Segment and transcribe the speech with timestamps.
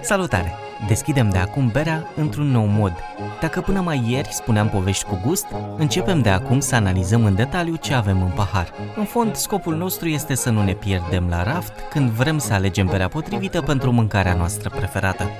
[0.00, 0.52] Salutare!
[0.86, 2.92] Deschidem de acum berea într-un nou mod.
[3.40, 7.74] Dacă până mai ieri spuneam povești cu gust, începem de acum să analizăm în detaliu
[7.74, 8.72] ce avem în pahar.
[8.96, 12.86] În fond, scopul nostru este să nu ne pierdem la raft când vrem să alegem
[12.86, 15.30] berea potrivită pentru mâncarea noastră preferată.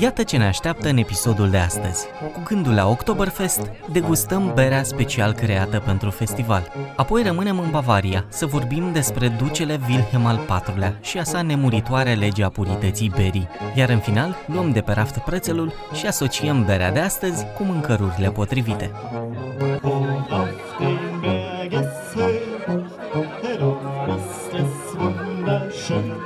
[0.00, 2.06] Iată ce ne așteaptă în episodul de astăzi.
[2.32, 6.72] Cu gândul la Oktoberfest, degustăm berea special creată pentru festival.
[6.96, 12.14] Apoi rămânem în Bavaria să vorbim despre ducele Wilhelm al IV-lea și a sa nemuritoare
[12.14, 13.48] lege a purității berii.
[13.74, 18.30] Iar în final, luăm de pe raft prețelul și asociem berea de astăzi cu mâncărurile
[18.30, 18.90] potrivite.
[25.88, 26.25] Wir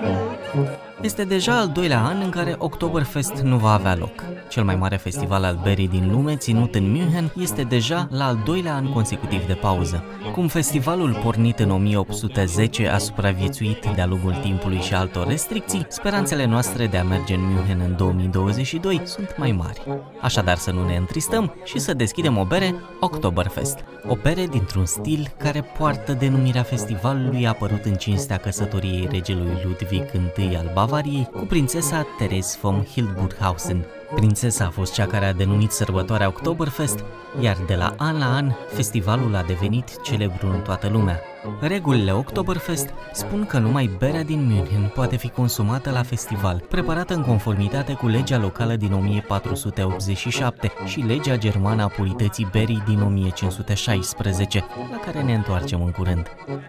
[0.00, 0.91] 어.
[1.02, 4.24] Este deja al doilea an în care Oktoberfest nu va avea loc.
[4.48, 8.42] Cel mai mare festival al berii din lume, ținut în München, este deja la al
[8.44, 10.04] doilea an consecutiv de pauză.
[10.32, 16.86] Cum festivalul pornit în 1810 a supraviețuit de-a lungul timpului și altor restricții, speranțele noastre
[16.86, 19.82] de a merge în München în 2022 sunt mai mari.
[20.20, 23.78] Așadar să nu ne întristăm și să deschidem o bere Oktoberfest.
[24.08, 30.04] O bere dintr-un stil care poartă denumirea festivalului apărut în cinstea căsătoriei regelui Ludwig
[30.36, 33.84] I al Bavariei cu prințesa Therese von Hildburghausen.
[34.14, 37.04] Prințesa a fost cea care a denumit sărbătoarea Oktoberfest,
[37.40, 41.20] iar de la an la an, festivalul a devenit celebru în toată lumea.
[41.60, 47.22] Regulile Oktoberfest spun că numai berea din München poate fi consumată la festival, preparată în
[47.22, 54.96] conformitate cu legea locală din 1487 și legea germană a purității berii din 1516, la
[54.96, 56.26] care ne întoarcem în curând.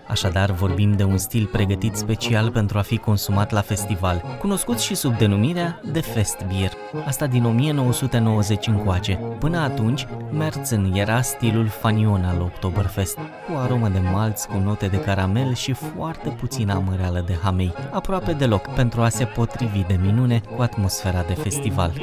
[0.08, 4.96] Așadar, vorbim de un stil pregătit special pentru a fi consumat la festival, cunoscut și
[4.96, 6.72] sub denumirea de Festbier,
[7.06, 9.20] asta din 1990 încoace.
[9.40, 15.00] Până atunci, Merzen era stilul fanion al Oktoberfest, cu aromă de malț, cu note de
[15.00, 20.42] caramel și foarte puțină amăreală de hamei, aproape deloc, pentru a se potrivi de minune
[20.56, 21.94] cu atmosfera de festival.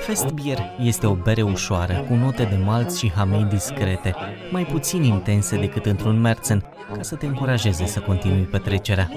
[0.00, 4.14] Festbier este o bere ușoară, cu note de malț și hamei discrete,
[4.50, 6.64] mai puțin intense decât într-un Merzen,
[6.96, 9.10] ca să te încurajeze să continui petrecerea.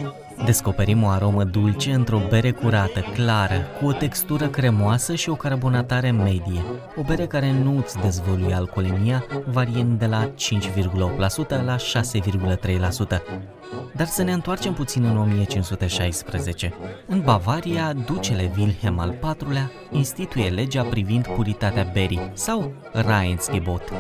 [0.46, 6.12] Descoperim o aromă dulce într-o bere curată, clară, cu o textură cremoasă și o carbonatare
[6.12, 6.64] medie.
[6.96, 13.22] O bere care nu îți dezvăluie alcoolemia, variind de la 5,8% la 6,3%.
[13.96, 16.74] Dar să ne întoarcem puțin în 1516.
[17.08, 23.94] În Bavaria, ducele Wilhelm al IV-lea instituie legea privind puritatea berii, sau Rheinsgebot,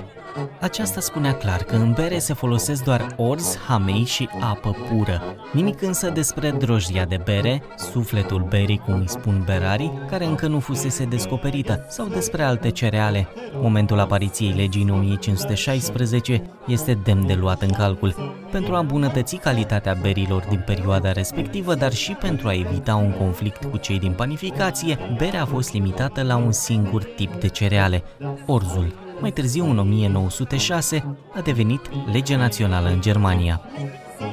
[0.62, 5.22] aceasta spunea clar că în bere se folosesc doar orz, hamei și apă pură.
[5.52, 10.60] Nimic însă despre drojdia de bere, sufletul berii cum îi spun berarii, care încă nu
[10.60, 13.28] fusese descoperită, sau despre alte cereale.
[13.62, 19.98] Momentul apariției legii în 1516 este demn de luat în calcul, pentru a îmbunătăți calitatea
[20.02, 24.98] berilor din perioada respectivă, dar și pentru a evita un conflict cu cei din panificație,
[25.18, 28.04] berea a fost limitată la un singur tip de cereale,
[28.46, 29.03] orzul.
[29.19, 31.81] Mai târziu, în 1906, a devenit
[32.12, 33.62] lege națională în Germania.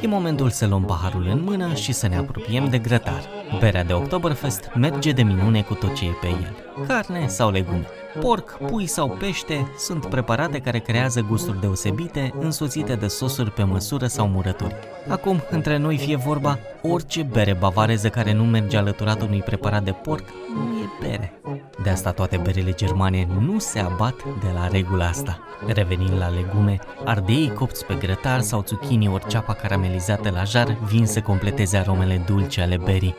[0.03, 3.23] E momentul să luăm paharul în mână și să ne apropiem de grătar.
[3.59, 6.57] Berea de Oktoberfest merge de minune cu tot ce e pe el.
[6.87, 7.87] Carne sau legume.
[8.21, 14.07] Porc, pui sau pește sunt preparate care creează gusturi deosebite, însoțite de sosuri pe măsură
[14.07, 14.75] sau murături.
[15.09, 19.93] Acum, între noi fie vorba, orice bere bavareză care nu merge alăturat unui preparat de
[19.93, 20.25] porc
[20.55, 21.41] nu e bere.
[21.83, 25.39] De asta toate berele germane nu se abat de la regula asta.
[25.67, 31.07] Revenind la legume, ardeii copți pe grătar sau zucchini ori ceapa caramelizată la jar vin
[31.07, 33.15] să completeze aromele dulce ale berii.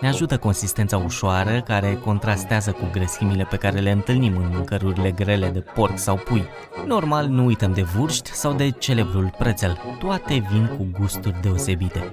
[0.00, 5.48] Ne ajută consistența ușoară care contrastează cu grăsimile pe care le întâlnim în mâncărurile grele
[5.48, 6.44] de porc sau pui.
[6.86, 12.12] Normal nu uităm de vurști sau de celebrul prețel, toate vin cu gusturi deosebite.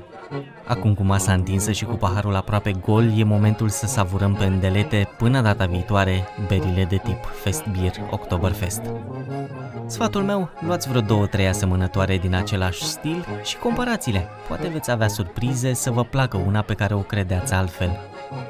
[0.65, 5.09] Acum cu masa întinsă și cu paharul aproape gol, e momentul să savurăm pe îndelete
[5.17, 8.81] până data viitoare berile de tip Fest Beer Oktoberfest.
[9.85, 14.27] Sfatul meu, luați vreo două, trei asemănătoare din același stil și comparați-le.
[14.47, 17.99] Poate veți avea surprize să vă placă una pe care o credeați altfel.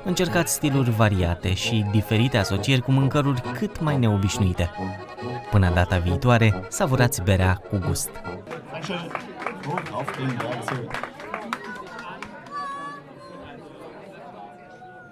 [0.04, 4.70] Încercați stiluri variate și diferite asocieri cu mâncăruri cât mai neobișnuite.
[5.52, 8.10] Până data viitoare, savurați berea cu gust.
[8.72, 8.94] Danke.
[9.94, 10.38] auf den